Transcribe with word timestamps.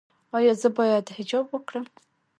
ایا 0.37 0.53
زه 0.61 0.69
باید 0.77 1.05
حجاب 1.17 1.45
وکړم؟ 1.49 1.85